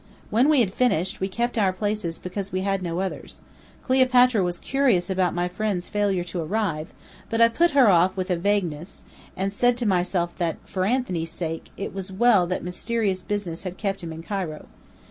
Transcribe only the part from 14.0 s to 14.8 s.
him in Cairo.